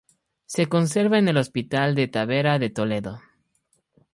[0.47, 3.19] Se conserva en el Hospital de Tavera de Toledo.